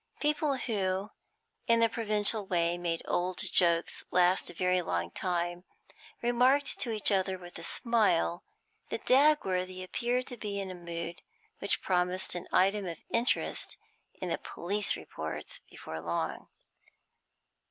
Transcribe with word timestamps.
People 0.19 0.57
who, 0.57 1.11
in 1.67 1.79
the 1.79 1.87
provincial 1.87 2.43
way, 2.47 2.75
made 2.75 3.03
old 3.07 3.37
jokes 3.37 4.03
last 4.09 4.49
a 4.49 4.53
very 4.55 4.81
long 4.81 5.11
time, 5.11 5.63
remarked 6.23 6.79
to 6.79 6.89
each 6.89 7.11
other 7.11 7.37
with 7.37 7.59
a 7.59 7.63
smile 7.63 8.43
that 8.89 9.05
Dagworthy 9.05 9.83
appeared 9.83 10.25
to 10.25 10.37
be 10.37 10.59
in 10.59 10.71
a 10.71 10.73
mood 10.73 11.21
which 11.59 11.83
promised 11.83 12.33
an 12.33 12.47
item 12.51 12.87
of 12.87 12.97
interest 13.11 13.77
in 14.15 14.29
the 14.29 14.39
police 14.39 14.95
reports 14.97 15.59
before 15.69 16.01
long. 16.01 16.47